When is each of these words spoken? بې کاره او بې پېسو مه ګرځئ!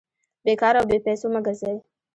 بې 0.43 0.53
کاره 0.61 0.77
او 0.81 0.87
بې 0.89 0.97
پېسو 1.05 1.27
مه 1.33 1.39
ګرځئ! 1.45 1.75